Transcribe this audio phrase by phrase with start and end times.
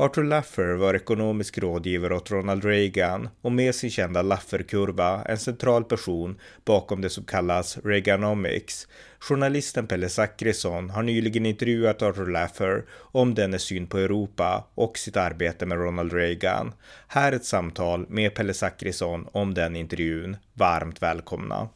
[0.00, 5.84] Arthur Laffer var ekonomisk rådgivare åt Ronald Reagan och med sin kända Lafferkurva en central
[5.84, 8.88] person bakom det som kallas Reaganomics.
[9.18, 15.16] Journalisten Pelle Zackrisson har nyligen intervjuat Arthur Laffer om dennes syn på Europa och sitt
[15.16, 16.72] arbete med Ronald Reagan.
[17.08, 20.36] Här ett samtal med Pelle Zackrisson om den intervjun.
[20.54, 21.68] Varmt välkomna!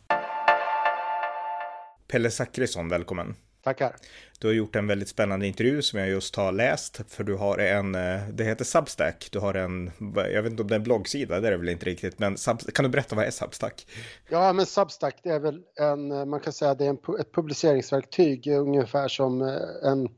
[2.09, 3.35] Pelle Zackrisson, välkommen!
[3.65, 3.97] Tackar.
[4.39, 7.59] Du har gjort en väldigt spännande intervju som jag just har läst, för du har
[7.59, 10.83] en, eh, det heter Substack, du har en, jag vet inte om det är en
[10.83, 12.37] bloggsida, det är det väl inte riktigt, men
[12.75, 13.87] kan du berätta vad är Substack?
[14.29, 18.47] Ja, men Substack, det är väl en, man kan säga det är en, ett publiceringsverktyg,
[18.47, 20.09] ungefär som eh, en,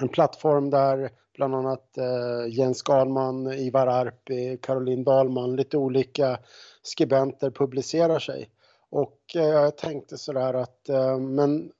[0.00, 6.38] en plattform där bland annat eh, Jens Galman, Ivar Arpi, Caroline Dahlman, lite olika
[6.82, 8.50] skribenter publicerar sig.
[8.90, 11.70] Och eh, jag tänkte sådär att, eh, men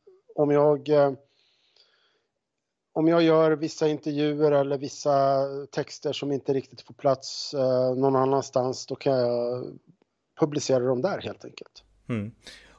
[0.41, 1.13] om jag eh,
[2.93, 8.17] om jag gör vissa intervjuer eller vissa texter som inte riktigt får plats eh, någon
[8.17, 9.65] annanstans, då kan jag
[10.41, 11.85] publicera dem där helt enkelt.
[12.09, 12.33] Mm.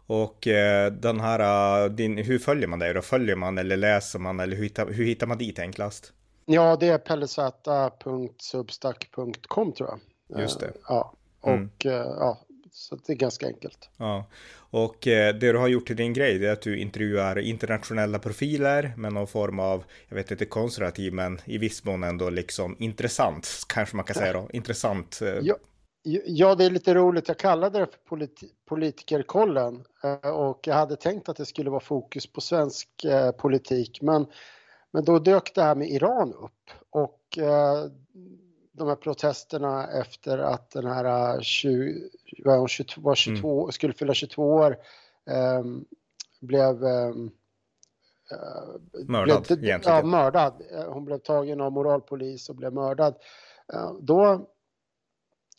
[0.08, 3.02] Och eh, den här, din, hur följer man dig då?
[3.02, 6.14] Följer man eller läser man eller hur hittar, hur hittar man dit enklast?
[6.46, 10.00] Ja, det är pellezata.substack.com tror jag.
[10.42, 10.74] Just det.
[10.88, 11.56] Ja, mm.
[11.56, 12.08] och mm.
[12.08, 12.38] ja,
[12.72, 13.90] så det är ganska enkelt.
[13.98, 17.40] Ja, och eh, det du har gjort till din grej det är att du intervjuar
[17.40, 22.30] internationella profiler med någon form av, jag vet inte konservativ, men i viss mån ändå
[22.30, 25.22] liksom intressant, kanske man kan säga då, intressant.
[25.22, 25.28] Eh.
[25.42, 25.56] Ja,
[26.26, 27.28] ja, det är lite roligt.
[27.28, 31.80] Jag kallade det för politi politikerkollen eh, och jag hade tänkt att det skulle vara
[31.80, 32.90] fokus på svensk
[33.38, 34.26] politik, men,
[34.94, 37.38] men då dök det här med Iran upp och
[38.82, 42.10] de här protesterna efter att den här 20,
[42.46, 43.72] var 22, var 22 mm.
[43.72, 44.78] skulle fylla 22 år
[45.60, 45.86] um,
[46.40, 47.32] blev um,
[49.08, 49.98] mördad blev, egentligen.
[49.98, 50.54] Ja, mördad.
[50.88, 53.16] Hon blev tagen av moralpolis och blev mördad.
[53.74, 54.50] Uh, då,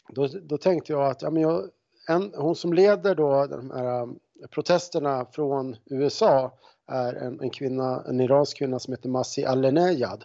[0.09, 1.69] då, då tänkte jag att ja, men jag,
[2.09, 4.09] en, hon som leder då de här
[4.51, 10.25] protesterna från USA är en, en kvinna, en iransk kvinna som heter Masih Alenejad.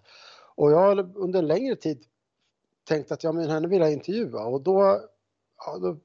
[0.55, 2.03] Och jag har under en längre tid
[2.87, 5.01] tänkt att ja, men henne vill jag intervjua och då,
[5.65, 5.97] ja, då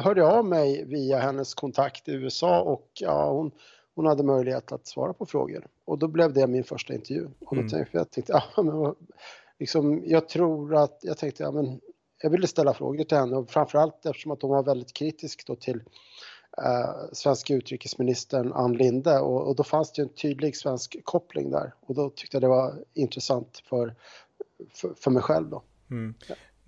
[0.00, 3.50] hörde jag av mig via hennes kontakt i USA och ja, hon,
[3.94, 5.66] hon hade möjlighet att svara på frågor.
[5.84, 7.24] Och då blev det min första intervju.
[7.24, 7.68] Och då mm.
[7.68, 8.94] tänkte jag, tänkte, ja, men,
[9.58, 11.80] liksom, jag tror att, jag tänkte, ja men
[12.22, 15.56] jag ville ställa frågor till henne och framförallt eftersom att hon var väldigt kritisk då
[15.56, 15.82] till
[16.58, 21.74] eh, svenska utrikesministern Ann Linde och, och, då fanns det en tydlig svensk koppling där
[21.80, 23.94] och då tyckte jag det var intressant för,
[24.74, 25.62] för, för mig själv då.
[25.90, 26.14] Mm.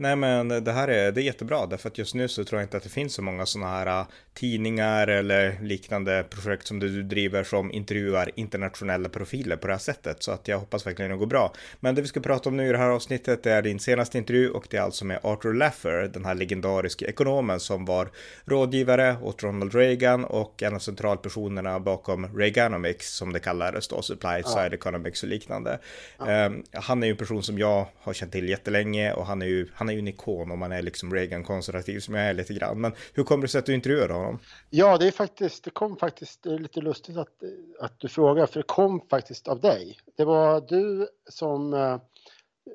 [0.00, 2.66] Nej men det här är, det är jättebra därför att just nu så tror jag
[2.66, 7.02] inte att det finns så många sådana här äh, tidningar eller liknande projekt som du
[7.02, 11.16] driver som intervjuar internationella profiler på det här sättet så att jag hoppas verkligen det
[11.16, 11.52] går bra.
[11.80, 14.50] Men det vi ska prata om nu i det här avsnittet är din senaste intervju
[14.50, 18.08] och det är alltså med Arthur Laffer, den här legendariska ekonomen som var
[18.44, 24.42] rådgivare åt Ronald Reagan och en av centralpersonerna bakom Reaganomics som det kallades då, Supply
[24.42, 24.74] Side ja.
[24.74, 25.78] Economics och liknande.
[26.18, 26.46] Ja.
[26.46, 29.46] Um, han är ju en person som jag har känt till jättelänge och han är
[29.46, 32.34] ju han han är ju en ikon om man är liksom Reagan-konservativ som jag är
[32.34, 32.80] lite grann.
[32.80, 34.38] Men hur kommer det sig att du intervjuade honom?
[34.70, 37.42] Ja, det är faktiskt, det kom faktiskt, det är lite lustigt att,
[37.80, 39.98] att du frågar, för det kom faktiskt av dig.
[40.16, 41.98] Det var du som eh,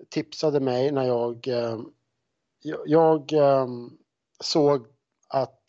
[0.10, 1.80] tipsade mig när jag, eh,
[2.62, 3.68] jag, jag eh,
[4.40, 4.88] såg
[5.30, 5.68] att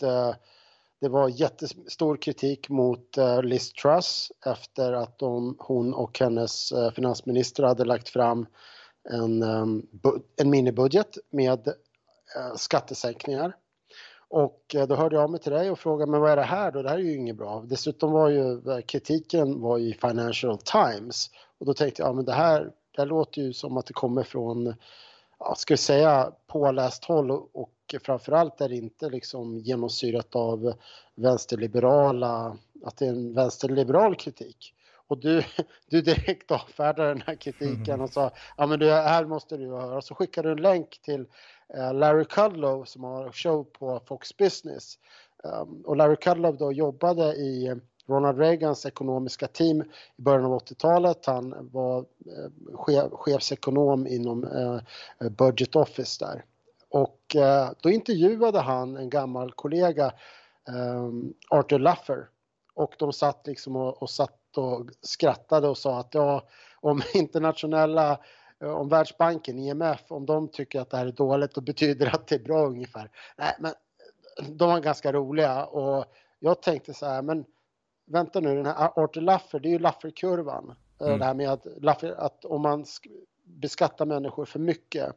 [1.01, 7.85] det var jättestor kritik mot Liz Truss efter att de, hon och hennes finansminister hade
[7.85, 8.47] lagt fram
[9.11, 9.87] en, ehm,
[10.37, 13.57] en minibudget med eh, skattesänkningar.
[14.29, 16.43] Och eh, då hörde jag av mig till dig och frågade, men vad är det
[16.43, 16.83] här då?
[16.83, 17.65] Det här är ju inget bra.
[17.67, 22.25] Dessutom var ju eh, kritiken var i Financial Times och då tänkte jag, ja men
[22.25, 22.61] det här,
[22.95, 24.75] det här låter ju som att det kommer från,
[25.39, 30.75] ja, ska vi säga påläst håll och, och framförallt är det inte liksom genomsyrat av
[31.15, 34.75] vänsterliberala, att det är en vänsterliberal kritik.
[35.09, 35.43] Och du,
[35.91, 40.03] du direkt avfärdade den här kritiken och sa ja men det här måste du höra.
[40.03, 41.21] Så skickade du en länk till
[41.77, 44.99] uh, Larry Kudlow som har show på Fox Business.
[45.45, 49.83] Um, och Larry Kudlow då jobbade i eh, Ronald Reagans ekonomiska team
[50.17, 51.27] i början av 80-talet.
[51.27, 54.81] Han var uh, chef, chefsekonom inom uh,
[55.31, 56.45] Budget Office där.
[56.89, 60.13] Och uh, då intervjuade han en gammal kollega,
[60.69, 62.29] um, Arthur Laffer.
[62.75, 66.43] Och de satt liksom och, och satt och skrattade och sa att ja,
[66.81, 68.19] om internationella
[68.65, 72.13] Eh, om Världsbanken, IMF, om de tycker att det här är dåligt, då betyder det
[72.13, 73.11] att det är bra ungefär.
[73.37, 73.73] Nej, men
[74.49, 76.05] de var ganska roliga och
[76.39, 77.45] jag tänkte så här, men
[78.07, 80.75] vänta nu, den här Arthur Laffer, det är ju Lafferkurvan.
[81.01, 81.19] Eh, mm.
[81.19, 82.85] Det här med att, Laffer, att om man
[83.45, 85.13] beskattar människor för mycket,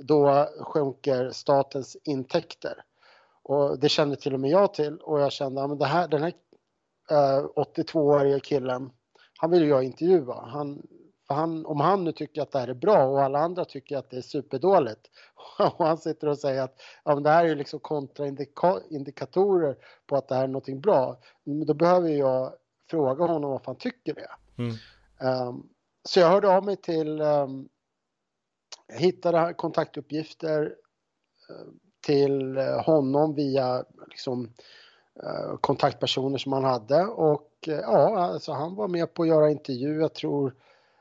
[0.00, 2.84] då sjunker statens intäkter.
[3.42, 6.32] Och det kände till och med jag till och jag kände att här, den här
[7.10, 8.90] 82-årige killen,
[9.38, 10.44] han vill jag intervjua.
[10.46, 10.82] Han,
[11.28, 13.96] för han, om han nu tycker att det här är bra och alla andra tycker
[13.96, 15.10] att det är superdåligt
[15.58, 19.76] och han sitter och säger att ja, det här är liksom kontraindikatorer
[20.06, 21.20] på att det här är någonting bra.
[21.66, 22.52] Då behöver jag
[22.90, 24.30] fråga honom vad han tycker det.
[24.62, 24.74] Mm.
[25.48, 25.68] Um,
[26.08, 27.68] så jag hörde av mig till, um,
[28.92, 30.62] hittade kontaktuppgifter
[31.50, 31.72] uh,
[32.06, 34.54] till honom via liksom,
[35.60, 40.00] kontaktpersoner som han hade och uh, ja, alltså han var med på att göra intervju.
[40.00, 40.54] Jag tror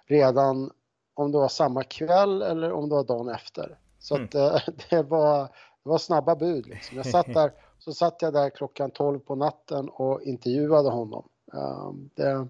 [0.05, 0.71] redan
[1.13, 3.77] om det var samma kväll eller om det var dagen efter.
[3.99, 4.25] Så mm.
[4.25, 5.41] att, eh, det, var,
[5.83, 6.67] det var snabba bud.
[6.67, 6.97] Liksom.
[6.97, 11.29] Jag satt där, så satt jag där klockan 12 på natten och intervjuade honom.
[11.53, 12.47] Um, det,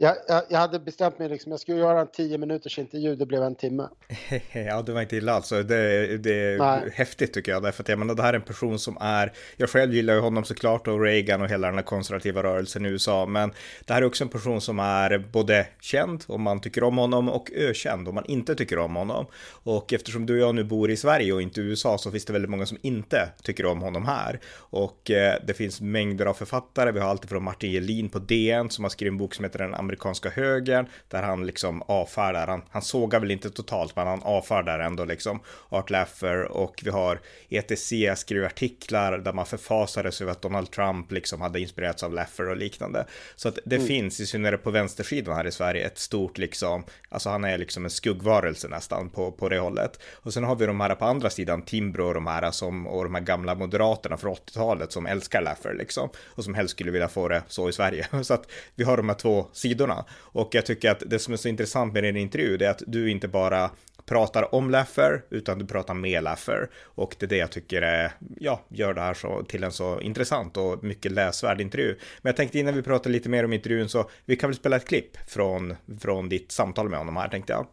[0.00, 3.26] jag, jag, jag, hade bestämt mig liksom, jag skulle göra en 10 minuters intervju, det
[3.26, 3.88] blev en timme.
[4.52, 5.62] ja, det var inte illa alltså.
[5.62, 6.90] Det, det är Nej.
[6.94, 9.70] häftigt tycker jag, därför att jag menar, det här är en person som är, jag
[9.70, 13.26] själv gillar ju honom såklart och Reagan och hela den här konservativa rörelsen i USA,
[13.26, 13.52] men
[13.86, 17.28] det här är också en person som är både känd om man tycker om honom
[17.28, 19.26] och ökänd om man inte tycker om honom.
[19.64, 22.24] Och eftersom du och jag nu bor i Sverige och inte i USA så finns
[22.24, 24.40] det väldigt många som inte tycker om honom här.
[24.56, 28.70] Och eh, det finns mängder av författare, vi har alltid från Martin Gelin på DN
[28.70, 32.62] som har skrivit en bok som heter Den amerikanska högern där han liksom avfärdar, han,
[32.70, 37.20] han sågar väl inte totalt men han avfärdar ändå liksom Art Laffer och vi har
[37.48, 42.14] ETC skriver artiklar där man förfasade sig över att Donald Trump liksom hade inspirerats av
[42.14, 43.06] Laffer och liknande.
[43.36, 43.88] Så att det mm.
[43.88, 47.84] finns i synnerhet på vänstersidan här i Sverige ett stort liksom, alltså han är liksom
[47.84, 50.00] en skuggvarelse nästan på, på det hållet.
[50.12, 53.04] Och sen har vi de här på andra sidan, Timbro och de här som, och
[53.04, 57.08] de här gamla moderaterna från 80-talet som älskar Laffer liksom och som helst skulle vilja
[57.08, 58.06] få det så i Sverige.
[58.22, 60.04] Så att vi har de här två sidorna sidorna.
[60.32, 62.82] Och jag tycker att det som är så intressant med din intervju det är att
[62.86, 63.70] du inte bara
[64.06, 68.12] pratar om Laffer utan du pratar med Laffer och det är det jag tycker är,
[68.40, 71.98] ja, gör det här så, till en så intressant och mycket läsvärd intervju.
[72.22, 74.76] Men jag tänkte innan vi pratar lite mer om intervjun så vi kan väl spela
[74.76, 77.66] ett klipp från, från ditt samtal med honom här tänkte jag.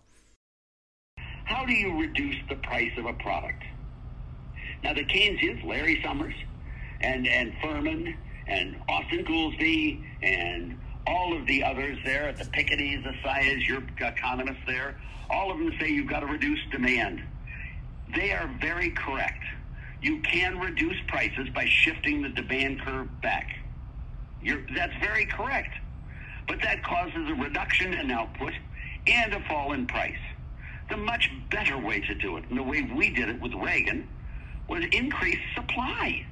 [1.45, 3.63] How do you reduce the price of a product?
[4.83, 6.35] Now the Keynesians, Larry Summers
[7.01, 8.13] and, and Furman
[8.47, 10.73] and Austin Goolsbee and
[11.07, 14.99] all of the others there, at the Pickettys, the Sayas, your economists there,
[15.29, 17.23] all of them say you've got to reduce demand.
[18.15, 19.43] They are very correct.
[20.01, 23.55] You can reduce prices by shifting the demand curve back.
[24.41, 25.73] You're, that's very correct.
[26.47, 28.53] But that causes a reduction in output
[29.07, 30.17] and a fall in price.
[30.89, 34.07] The much better way to do it, and the way we did it with Reagan,
[34.67, 36.25] was increase supply.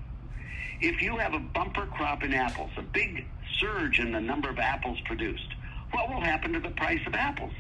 [0.81, 3.25] If you have a bumper crop in apples, a big
[3.59, 5.47] surge in the number of apples produced,
[5.91, 7.53] what will happen to the price of apples?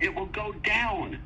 [0.00, 1.18] It will go down.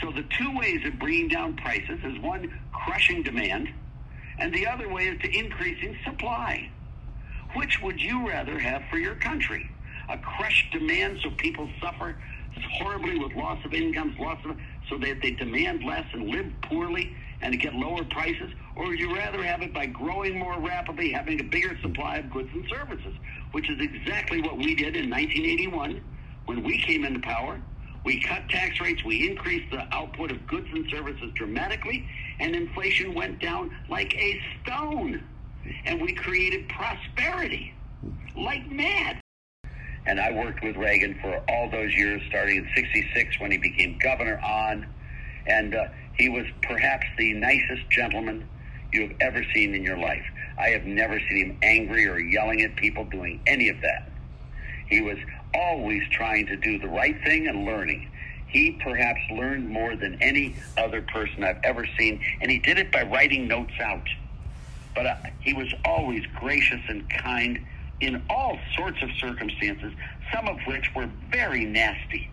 [0.00, 3.68] So the two ways of bringing down prices is one, crushing demand,
[4.38, 6.68] and the other way is to increasing supply.
[7.54, 9.70] Which would you rather have for your country?
[10.08, 12.16] A crushed demand so people suffer
[12.78, 14.56] horribly with loss of incomes, loss of
[14.88, 18.98] so that they demand less and live poorly and to get lower prices, or would
[18.98, 22.66] you rather have it by growing more rapidly, having a bigger supply of goods and
[22.70, 23.14] services,
[23.52, 26.00] which is exactly what we did in 1981
[26.46, 27.60] when we came into power.
[28.02, 32.08] We cut tax rates, we increased the output of goods and services dramatically,
[32.40, 35.22] and inflation went down like a stone.
[35.84, 37.74] And we created prosperity
[38.36, 39.20] like mad.
[40.06, 43.98] And I worked with Reagan for all those years, starting in 66 when he became
[43.98, 44.86] governor on.
[45.46, 45.86] And uh,
[46.16, 48.48] he was perhaps the nicest gentleman
[48.92, 50.24] you have ever seen in your life.
[50.56, 54.10] I have never seen him angry or yelling at people doing any of that.
[54.86, 55.18] He was
[55.52, 58.08] always trying to do the right thing and learning.
[58.46, 62.92] He perhaps learned more than any other person I've ever seen, and he did it
[62.92, 64.06] by writing notes out.
[64.94, 67.58] But uh, he was always gracious and kind
[68.00, 69.92] in all sorts of circumstances,
[70.32, 72.30] some of which were very nasty.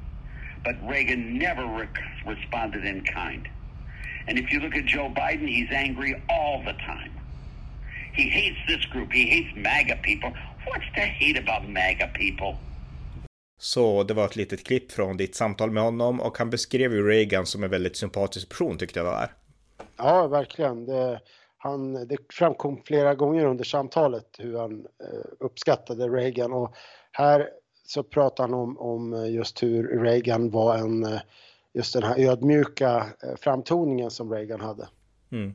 [0.64, 1.88] But Reagan never re-
[2.28, 3.48] responded in kind.
[4.28, 7.12] And if you look at Joe Biden, he's angry all the time.
[8.14, 9.14] He hates this group.
[9.14, 10.32] He hates MAGA people.
[10.66, 12.58] What's to hate about MAGA people?
[13.58, 17.08] Så det var ett litet klipp från ditt samtal med honom och han beskrev ju
[17.08, 19.30] Reagan som en väldigt sympatisk person tyckte jag det var.
[19.98, 20.86] Ja, verkligen.
[20.86, 21.20] Det,
[21.58, 26.76] han, det framkom flera gånger under samtalet hur han eh, uppskattade Reagan och
[27.12, 27.50] här
[27.84, 31.04] så pratar han om, om just hur Reagan var en,
[31.74, 33.06] just den här ödmjuka
[33.38, 34.88] framtoningen som Reagan hade.
[35.32, 35.54] Mm.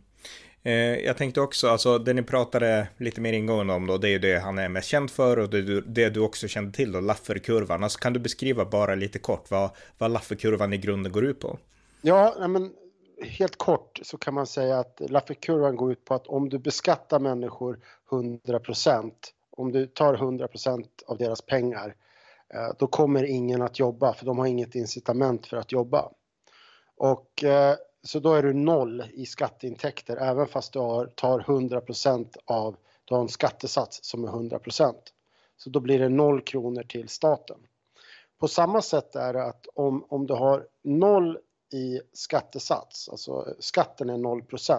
[1.05, 4.19] Jag tänkte också, alltså det ni pratade lite mer ingående om då, det är ju
[4.19, 7.01] det han är mest känd för och det du, det du också kände till då,
[7.01, 7.83] Lafferkurvan.
[7.83, 11.59] Alltså kan du beskriva bara lite kort vad, vad Lafferkurvan i grunden går ut på?
[12.03, 12.73] Ja, men
[13.23, 17.21] helt kort så kan man säga att Lafferkurvan går ut på att om du beskattar
[17.21, 17.79] människor
[18.11, 19.13] 100%
[19.57, 21.93] om du tar 100% av deras pengar, eh,
[22.55, 26.11] Eh, då kommer ingen att jobba för de har inget incitament för att jobba.
[26.97, 32.37] Och eh, så då är du noll i skatteintäkter även fast du har, tar 100%
[32.45, 34.95] av, du har en skattesats som är 100%
[35.57, 37.59] Så då blir det noll kronor till staten.
[38.39, 41.39] På samma sätt är det att om, om du har noll
[41.73, 44.71] i skattesats, alltså skatten är 0 %,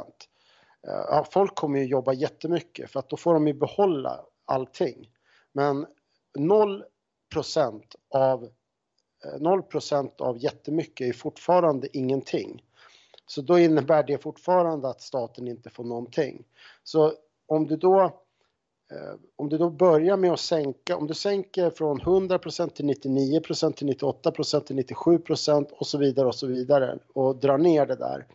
[0.87, 5.09] eh, ja, folk kommer ju jobba jättemycket för att då får de ju behålla allting.
[5.51, 5.85] Men
[7.29, 8.43] procent av
[9.25, 9.63] eh, 0
[10.17, 12.63] av jättemycket är fortfarande ingenting.
[13.25, 16.43] Så då innebär det fortfarande att staten inte får någonting.
[16.83, 17.13] Så
[17.47, 18.01] om du då
[18.91, 23.73] eh, om du då börjar med att sänka, om du sänker från 100% till 99%
[23.73, 28.27] till 98% till 97% och så vidare och så vidare och drar ner det där,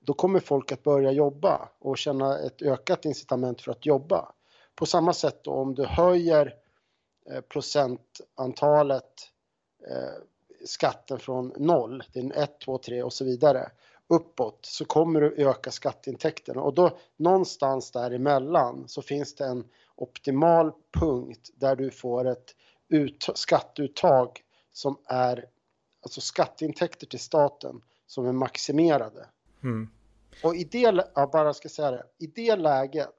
[0.00, 4.32] då kommer folk att börja jobba och känna ett ökat incitament för att jobba.
[4.74, 6.52] På samma sätt då, om du höjer eh,
[7.48, 9.30] procentantalet
[9.88, 10.22] eh,
[10.64, 13.70] skatten från 0 till 1, 2, 3 och så vidare
[14.08, 20.72] uppåt så kommer du öka skatteintäkterna och då någonstans däremellan så finns det en optimal
[20.92, 22.54] punkt där du får ett
[22.88, 24.40] ut, skatteuttag
[24.72, 25.44] som är
[26.02, 29.26] alltså skatteintäkter till staten som är maximerade.
[29.62, 29.88] Mm.
[30.42, 33.17] Och i det, ja, bara ska säga det, i det läget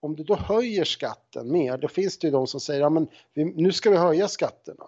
[0.00, 3.08] om du då höjer skatten mer, då finns det ju de som säger ja, men
[3.34, 4.84] vi, nu ska vi höja skatterna.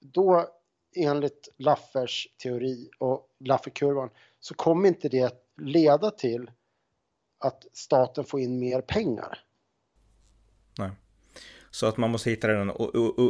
[0.00, 0.48] Då
[0.96, 6.50] enligt Laffers teori och Lafferkurvan så kommer inte det leda till
[7.38, 9.44] att staten får in mer pengar.
[10.78, 10.90] Nej.
[11.70, 12.72] Så att man måste hitta den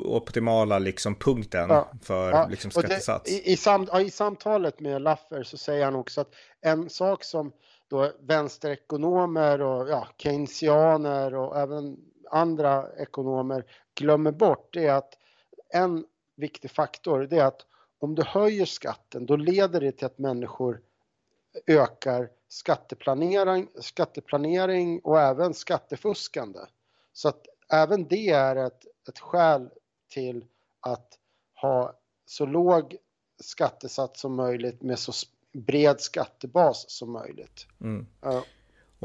[0.05, 3.31] optimala liksom punkten ja, för ja, liksom skattesats.
[3.31, 6.91] Det, i, i, sam, ja, I samtalet med Laffer så säger han också att en
[6.91, 7.53] sak som
[7.89, 11.97] då vänsterekonomer och ja, keynesianer och även
[12.31, 13.65] andra ekonomer
[13.95, 15.19] glömmer bort det är att
[15.69, 17.67] en viktig faktor det är att
[17.99, 20.81] om du höjer skatten då leder det till att människor
[21.67, 26.61] ökar skatteplanering, skatteplanering och även skattefuskande.
[27.13, 29.71] Så att även det är ett, ett skäl
[30.09, 30.45] till
[30.81, 31.19] att
[31.61, 32.97] ha så låg
[33.43, 35.13] skattesats som möjligt med så
[35.55, 37.67] bred skattebas som möjligt.
[37.81, 38.07] Mm.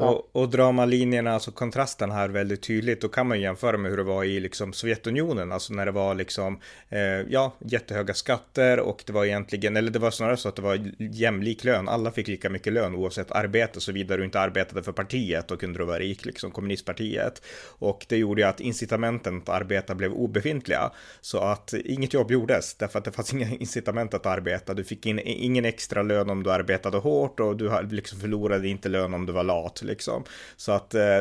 [0.00, 3.90] Och, och drar man linjerna, alltså kontrasten här väldigt tydligt, då kan man jämföra med
[3.90, 8.80] hur det var i liksom Sovjetunionen, alltså när det var liksom, eh, ja, jättehöga skatter
[8.80, 12.10] och det var egentligen, eller det var snarare så att det var jämlik lön, alla
[12.10, 15.84] fick lika mycket lön oavsett arbete, såvida du inte arbetade för partiet, då kunde du
[15.84, 17.42] vara rik, liksom kommunistpartiet.
[17.78, 20.90] Och det gjorde ju att incitamenten att arbeta blev obefintliga,
[21.20, 25.06] så att inget jobb gjordes, därför att det fanns inga incitament att arbeta, du fick
[25.06, 29.26] in, ingen extra lön om du arbetade hårt och du liksom förlorade inte lön om
[29.26, 30.24] du var lat liksom.
[30.56, 31.20] Så att eh,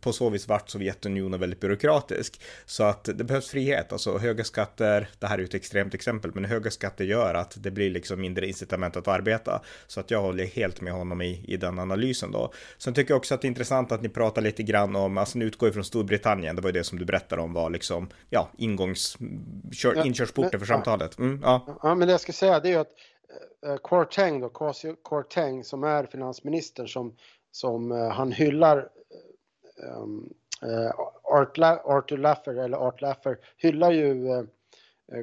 [0.00, 2.40] på så vis vart Sovjetunionen väldigt byråkratisk.
[2.64, 6.30] Så att det behövs frihet, alltså höga skatter, det här är ju ett extremt exempel,
[6.34, 9.62] men höga skatter gör att det blir liksom mindre incitament att arbeta.
[9.86, 12.52] Så att jag håller helt med honom i, i den analysen då.
[12.78, 15.38] Sen tycker jag också att det är intressant att ni pratar lite grann om, alltså
[15.38, 18.50] ni utgår från Storbritannien, det var ju det som du berättade om var liksom, ja,
[18.58, 19.16] ingångs,
[19.72, 21.18] kör, inkörsporten för samtalet.
[21.18, 21.78] Mm, ja.
[21.82, 22.92] ja, men det jag ska säga det är ju att
[23.66, 27.14] eh, Kwarteng då, Kwasi Kwarteng som är finansministern som
[27.56, 28.88] som eh, han hyllar
[29.76, 30.34] um,
[31.22, 34.46] Art La Arthur Laffer, eller Art Laffer, hyllar ju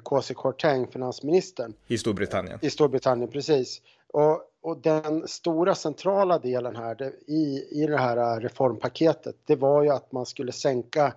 [0.06, 1.74] Kwasi Kwarteng, finansministern.
[1.88, 2.60] I Storbritannien.
[2.62, 3.82] I Storbritannien, precis.
[4.14, 9.84] Och, och den stora centrala delen här det, i, i det här reformpaketet, det var
[9.84, 11.14] ju att man skulle sänka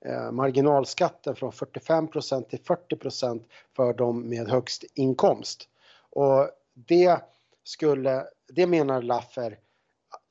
[0.00, 3.40] eh, marginalskatten från 45% till 40%
[3.76, 5.68] för de med högst inkomst.
[6.10, 7.18] Och det
[7.64, 9.58] skulle, det menar Laffer,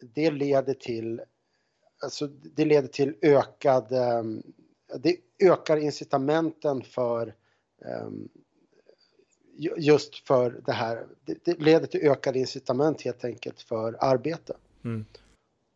[0.01, 1.21] det leder till,
[2.03, 4.43] alltså det leder till ökad, ehm,
[4.99, 7.35] det ökar incitamenten för
[7.85, 8.29] ehm,
[9.77, 11.07] just för det här.
[11.25, 14.57] Det leder till ökade incitament helt enkelt för arbete.
[14.83, 15.05] Mm.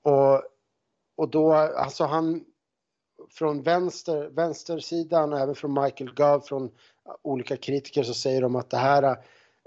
[0.01, 0.43] Och,
[1.15, 2.45] och då, alltså han
[3.29, 6.71] från vänster, vänstersidan och även från Michael Gove, från
[7.21, 9.17] olika kritiker så säger de att det här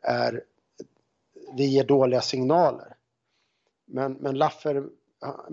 [0.02, 0.44] är,
[1.56, 2.94] det ger dåliga signaler.
[3.90, 4.88] Men, men Laffer,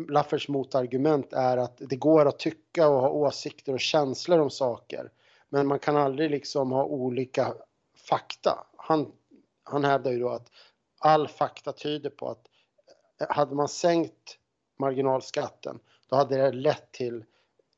[0.10, 5.12] Laffers motargument är att det går att tycka och ha åsikter och känslor om saker.
[5.50, 7.54] Men man kan aldrig liksom ha olika
[8.10, 8.68] fakta.
[8.77, 9.12] Han,
[9.63, 10.51] han hävdar ju då att
[11.00, 12.48] all fakta tyder på att
[13.22, 14.38] eh, hade man sänkt
[14.80, 17.25] marginalskatten då hade det lett till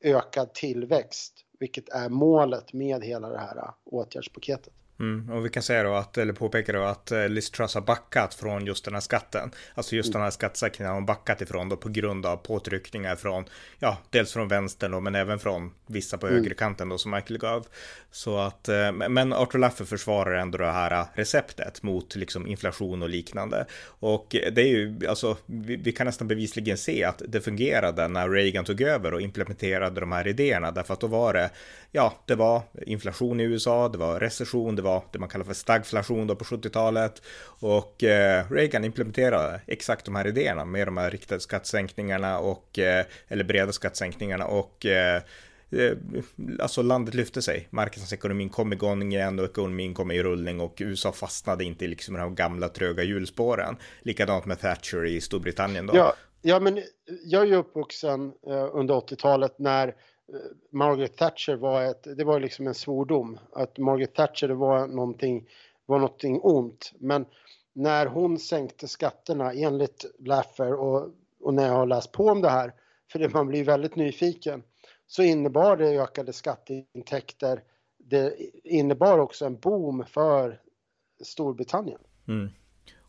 [0.00, 4.72] ökad tillväxt, vilket är målet med hela det här eh, åtgärdspaketet.
[5.00, 7.80] Mm, och vi kan säga då att, eller påpeka då att eh, Liz Truss har
[7.80, 9.50] backat från just den här skatten.
[9.74, 13.44] Alltså just den här skattesänkningen har hon backat ifrån då på grund av påtryckningar från,
[13.78, 16.38] ja, dels från vänstern då, men även från vissa på mm.
[16.38, 17.66] högerkanten då som Michael gav.
[18.10, 23.08] Så att, eh, men Arthur Laffer försvarar ändå det här receptet mot liksom inflation och
[23.08, 23.66] liknande.
[23.84, 28.28] Och det är ju, alltså, vi, vi kan nästan bevisligen se att det fungerade när
[28.28, 31.50] Reagan tog över och implementerade de här idéerna, därför att då var det,
[31.92, 35.44] ja, det var inflation i USA, det var recession, det var var det man kallar
[35.44, 37.22] för stagflation då på 70-talet.
[37.60, 43.04] Och eh, Reagan implementerade exakt de här idéerna med de här riktade skattesänkningarna och, eh,
[43.28, 45.22] eller breda skattesänkningarna och eh,
[45.70, 45.92] eh,
[46.60, 51.12] Alltså landet lyfte sig, marknadsekonomin kom igång igen och ekonomin kom i rullning och USA
[51.12, 53.76] fastnade inte i liksom de gamla tröga hjulspåren.
[54.02, 55.96] Likadant med Thatcher i Storbritannien då.
[55.96, 56.82] Ja, ja men
[57.24, 59.94] jag är ju uppvuxen eh, under 80-talet när
[60.70, 63.38] Margaret Thatcher var ett, det var liksom en svordom.
[63.52, 65.48] Att Margaret Thatcher det var någonting,
[65.86, 66.92] var någonting ont.
[66.98, 67.26] Men
[67.72, 72.48] när hon sänkte skatterna enligt Laffer och, och när jag har läst på om det
[72.48, 72.74] här,
[73.12, 74.62] för det, man blir väldigt nyfiken,
[75.06, 77.62] så innebar det ökade skatteintäkter.
[77.98, 80.60] Det innebar också en boom för
[81.22, 82.00] Storbritannien.
[82.28, 82.48] Mm.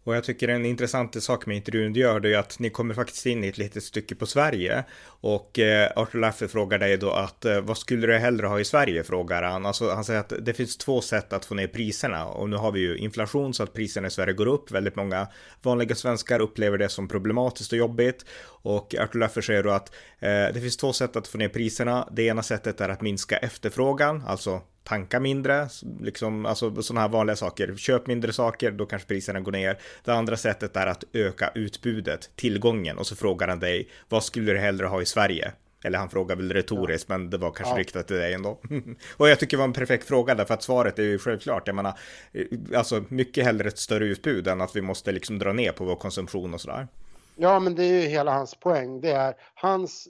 [0.09, 2.93] Och jag tycker en intressant sak med intervjun du gör det är att ni kommer
[2.93, 4.83] faktiskt in i ett litet stycke på Sverige.
[5.05, 8.65] Och eh, Arthur Laffer frågar dig då att eh, vad skulle du hellre ha i
[8.65, 9.03] Sverige?
[9.03, 9.65] Frågar han.
[9.65, 12.25] Alltså han säger att det finns två sätt att få ner priserna.
[12.25, 14.71] Och nu har vi ju inflation så att priserna i Sverige går upp.
[14.71, 15.27] Väldigt många
[15.61, 18.25] vanliga svenskar upplever det som problematiskt och jobbigt.
[18.61, 22.07] Och Arthur Laffer säger då att eh, det finns två sätt att få ner priserna.
[22.11, 25.67] Det ena sättet är att minska efterfrågan, alltså tanka mindre,
[26.01, 27.75] liksom, alltså sådana här vanliga saker.
[27.75, 29.77] Köp mindre saker, då kanske priserna går ner.
[30.03, 34.53] Det andra sättet är att öka utbudet, tillgången och så frågar han dig, vad skulle
[34.53, 35.51] du hellre ha i Sverige?
[35.83, 37.17] Eller han frågar väl retoriskt, ja.
[37.17, 37.79] men det var kanske ja.
[37.79, 38.59] riktat till dig ändå.
[39.17, 41.67] och jag tycker det var en perfekt fråga, därför att svaret är ju självklart.
[41.67, 41.93] Jag menar,
[42.31, 45.85] eh, alltså mycket hellre ett större utbud än att vi måste liksom dra ner på
[45.85, 46.87] vår konsumtion och sådär.
[47.35, 49.01] Ja, men det är ju hela hans poäng.
[49.01, 50.07] Det är hans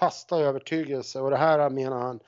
[0.00, 2.20] fasta övertygelse och det här menar han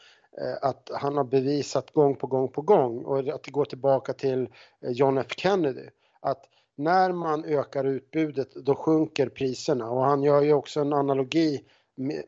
[0.62, 4.49] att han har bevisat gång på gång på gång och att det går tillbaka till
[4.81, 5.88] eh, John F Kennedy.
[6.20, 6.44] Att
[6.77, 11.64] när man ökar utbudet då sjunker priserna och han gör ju också en analogi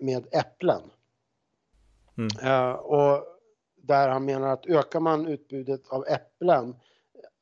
[0.00, 0.82] med, äpplen.
[2.18, 2.52] Mm.
[2.52, 3.24] Uh, och
[3.76, 6.76] där han menar att ökar man utbudet av äpplen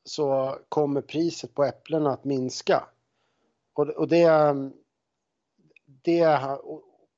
[0.03, 2.83] så kommer priset på äpplena att minska.
[3.73, 4.55] Och, och det,
[5.85, 6.39] det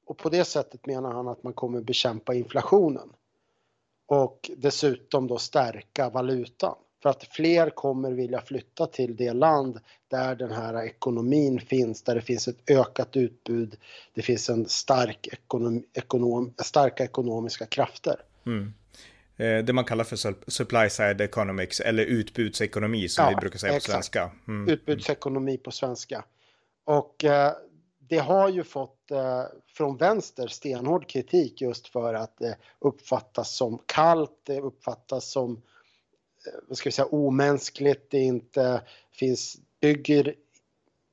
[0.06, 3.14] och på det sättet menar han att man kommer bekämpa inflationen
[4.10, 6.76] och dessutom då stärka valutan.
[7.02, 12.16] För att fler kommer vilja flytta till det land där den här ekonomin finns, där
[12.16, 13.76] det finns ett ökat utbud,
[14.14, 18.16] det finns en stark ekonom, ekonom, starka ekonomiska krafter.
[18.46, 18.74] Mm.
[19.38, 23.72] Eh, det man kallar för supply side economics eller utbudsekonomi som ja, vi brukar säga
[23.72, 23.94] på exakt.
[23.94, 24.32] svenska.
[24.48, 24.70] Mm.
[24.70, 26.26] Utbudsekonomi på svenska.
[26.86, 27.52] Och eh,
[28.10, 33.80] det har ju fått Eh, från vänster stenhård kritik just för att det uppfattas som
[33.86, 40.36] kallt, det uppfattas som eh, vad ska vi säga, omänskligt, det inte finns, bygger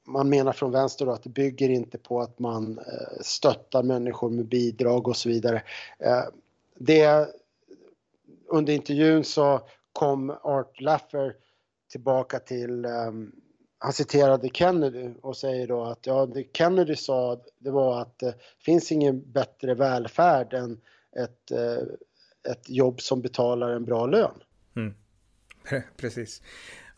[0.07, 4.31] man menar från vänster då att det bygger inte på att man eh, stöttar människor
[4.31, 5.63] med bidrag och så vidare.
[5.99, 6.25] Eh,
[6.79, 7.29] det,
[8.49, 9.61] under intervjun så
[9.93, 11.37] kom Art Laffer
[11.91, 13.33] tillbaka till um,
[13.79, 18.35] han citerade Kennedy och säger då att ja, det Kennedy sa det var att det
[18.65, 20.81] finns ingen bättre välfärd än
[21.17, 24.43] ett, eh, ett jobb som betalar en bra lön.
[24.77, 24.95] Mm.
[25.97, 26.43] Precis.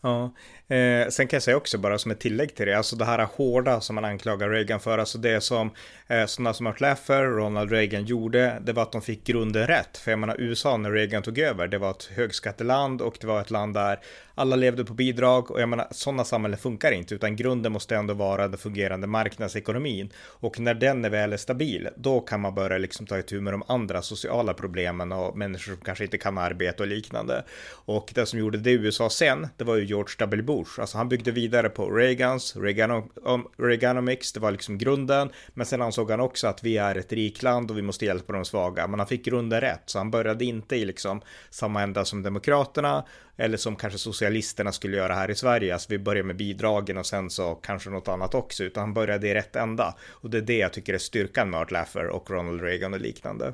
[0.01, 0.33] Ja,
[0.75, 3.27] eh, sen kan jag säga också bara som ett tillägg till det, alltså det här
[3.35, 5.71] hårda som man anklagar Reagan för, alltså det som
[6.07, 9.97] eh, sådana som Art Laffer, Ronald Reagan gjorde, det var att de fick grunden rätt.
[9.97, 13.41] För jag menar USA när Reagan tog över, det var ett högskatteland och det var
[13.41, 13.99] ett land där
[14.39, 18.13] alla levde på bidrag och jag menar sådana samhällen funkar inte utan grunden måste ändå
[18.13, 22.77] vara den fungerande marknadsekonomin och när den är väl är stabil då kan man börja
[22.77, 26.83] liksom ta itu med de andra sociala problemen och människor som kanske inte kan arbeta
[26.83, 27.43] och liknande.
[27.71, 30.43] Och det som gjorde det i USA sen, det var ju George W.
[30.43, 35.81] Bush, alltså han byggde vidare på Reagans, Reaganom, Reaganomics, det var liksom grunden, men sen
[35.81, 38.99] ansåg han också att vi är ett rikland och vi måste hjälpa de svaga, men
[38.99, 43.05] han fick grunden rätt, så han började inte i liksom samma ända som Demokraterna
[43.39, 43.99] eller som kanske
[44.29, 47.89] socialisterna skulle göra här i Sverige, alltså vi börjar med bidragen och sen så kanske
[47.89, 49.95] något annat också, utan han började i rätt ända.
[50.21, 52.99] Och det är det jag tycker är styrkan med Art Laffer och Ronald Reagan och
[52.99, 53.53] liknande.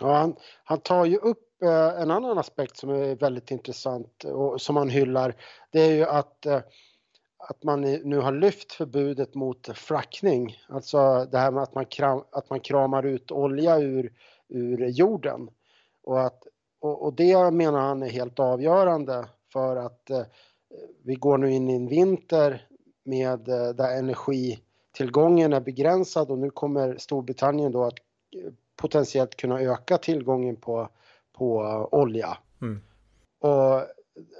[0.00, 4.60] Ja, han, han tar ju upp eh, en annan aspekt som är väldigt intressant och
[4.60, 5.34] som han hyllar.
[5.72, 6.60] Det är ju att, eh,
[7.48, 10.56] att man nu har lyft förbudet mot frackning.
[10.68, 14.12] Alltså det här med att man, kram, att man kramar ut olja ur,
[14.48, 15.48] ur jorden.
[16.04, 16.42] Och, att,
[16.80, 20.22] och, och det menar han är helt avgörande för att eh,
[21.02, 22.66] vi går nu in i en vinter
[23.04, 27.98] med eh, där energitillgången är begränsad och nu kommer Storbritannien då att
[28.36, 30.88] eh, potentiellt kunna öka tillgången på,
[31.32, 31.58] på
[31.92, 32.38] olja.
[32.62, 32.80] Mm.
[33.40, 33.86] Och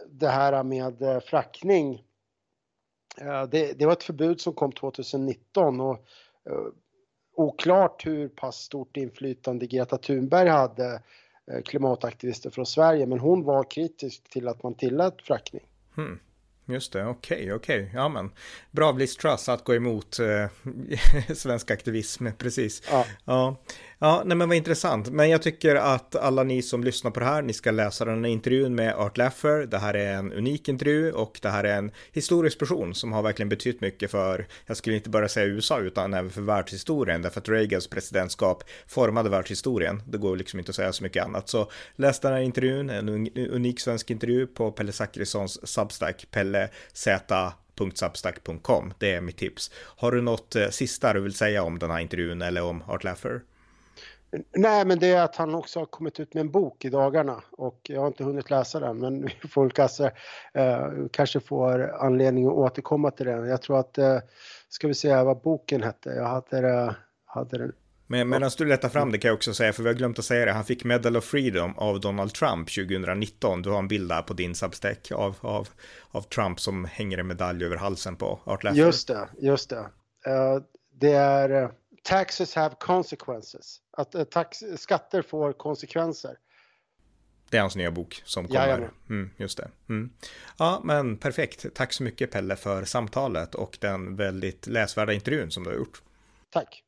[0.08, 2.04] det här med frackning,
[3.50, 6.04] det, det, var ett förbud som kom 2019 och
[7.38, 11.02] oklart hur pass stort inflytande Greta Thunberg hade,
[11.64, 15.62] klimataktivister från Sverige, men hon var kritisk till att man tillät frackning.
[15.96, 16.18] Mm.
[16.66, 17.82] Just det, okej, okay, okej.
[17.82, 17.94] Okay.
[17.94, 18.30] Ja, men
[18.70, 20.46] bra av Liz Truss att gå emot eh,
[21.34, 22.82] svensk aktivism, precis.
[22.90, 23.04] Ja.
[23.24, 23.56] ja.
[24.00, 25.10] Ja, nej men vad intressant.
[25.10, 28.24] Men jag tycker att alla ni som lyssnar på det här, ni ska läsa den
[28.24, 29.66] här intervjun med Art Laffer.
[29.66, 33.22] Det här är en unik intervju och det här är en historisk person som har
[33.22, 37.40] verkligen betytt mycket för, jag skulle inte bara säga USA, utan även för världshistorien, därför
[37.40, 40.02] att Reagans presidentskap formade världshistorien.
[40.06, 41.48] Det går liksom inte att säga så mycket annat.
[41.48, 47.52] Så läs den här intervjun, en unik svensk intervju på Pelle Zachrissons Substack, Pelle Z
[47.94, 48.92] .substack.com.
[48.98, 49.70] Det är mitt tips.
[49.74, 53.04] Har du något eh, sista du vill säga om den här intervjun eller om Art
[53.04, 53.40] Laffer?
[54.56, 57.42] Nej, men det är att han också har kommit ut med en bok i dagarna
[57.50, 60.04] och jag har inte hunnit läsa den, men vi får kanske,
[60.54, 63.48] eh, kanske får anledning att återkomma till den.
[63.48, 64.18] Jag tror att, eh,
[64.68, 67.72] ska vi se vad boken hette, jag hade, hade den.
[68.10, 70.24] Men medan du letar fram det kan jag också säga, för vi har glömt att
[70.24, 73.62] säga det, han fick Medal of Freedom av Donald Trump 2019.
[73.62, 75.68] Du har en bild där på din substack av, av,
[76.10, 78.64] av Trump som hänger en medalj över halsen på Art.
[78.74, 79.76] Just det, just det.
[80.28, 80.62] Uh,
[81.00, 81.70] det är uh,
[82.02, 83.80] Taxes have consequences.
[83.98, 86.38] Att uh, tax, skatter får konsekvenser.
[87.50, 88.90] Det är hans nya bok som kommer.
[89.08, 89.70] Mm, just det.
[89.88, 90.10] Mm.
[90.58, 91.66] Ja, men perfekt.
[91.74, 96.02] Tack så mycket Pelle för samtalet och den väldigt läsvärda intervjun som du har gjort.
[96.50, 96.84] Tack.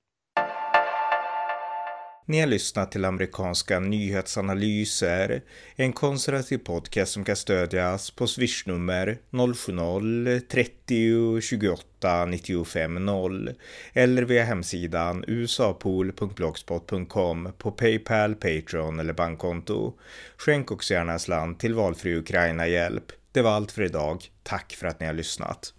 [2.26, 5.42] Ni har lyssnat till amerikanska nyhetsanalyser,
[5.76, 13.54] en konservativ podcast som kan stödjas på swishnummer 070-30 28 95 0
[13.92, 19.92] eller via hemsidan usapool.blogspot.com på Paypal, Patreon eller bankkonto.
[20.36, 23.12] Skänk också gärna en slant till valfri Ukraina-hjälp.
[23.32, 24.24] Det var allt för idag.
[24.42, 25.74] Tack för att ni har lyssnat.